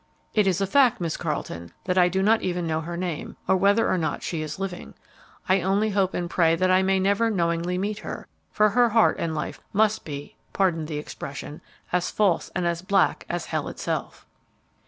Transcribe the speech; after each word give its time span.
"It 0.33 0.47
is 0.47 0.59
a 0.59 0.65
fact, 0.65 0.99
Miss 0.99 1.15
Carleton, 1.15 1.71
that 1.83 1.95
I 1.95 2.09
do 2.09 2.23
not 2.23 2.41
even 2.41 2.65
know 2.65 2.81
her 2.81 2.97
name, 2.97 3.37
or 3.47 3.55
whether 3.55 3.87
or 3.87 3.99
not 3.99 4.23
she 4.23 4.41
is 4.41 4.57
living. 4.57 4.95
I 5.47 5.61
only 5.61 5.91
hope 5.91 6.15
and 6.15 6.27
pray 6.27 6.55
that 6.55 6.71
I 6.71 6.81
may 6.81 6.99
never 6.99 7.29
knowingly 7.29 7.77
meet 7.77 7.99
her, 7.99 8.27
for 8.51 8.69
her 8.69 8.89
heart 8.89 9.17
and 9.19 9.35
life 9.35 9.61
must 9.73 10.03
be 10.03 10.37
pardon 10.53 10.87
the 10.87 10.97
expression 10.97 11.61
as 11.91 12.09
false 12.09 12.49
and 12.55 12.65
as 12.65 12.81
black 12.81 13.27
as 13.29 13.45
hell 13.45 13.67
itself." 13.67 14.25